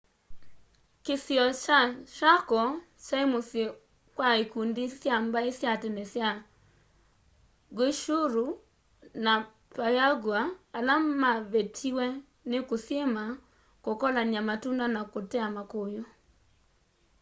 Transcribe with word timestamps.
kisio 1.05 1.45
kya 1.63 1.79
chaco 2.15 2.61
kyae 3.05 3.25
musyi 3.31 3.63
kwa 4.15 4.29
ikundi 4.43 4.83
sya 4.99 5.15
mbai 5.25 5.49
sya 5.59 5.71
tene 5.81 6.03
ta 6.13 6.29
guaycuru 7.75 8.45
na 9.23 9.33
payagua 9.75 10.39
ala 10.77 10.93
mavetiwe 11.21 12.05
ni 12.49 12.57
kusyima 12.69 13.23
kukolanya 13.83 14.41
matunda 14.49 14.85
na 14.95 15.01
kutea 15.11 15.47
makuyu 15.55 16.03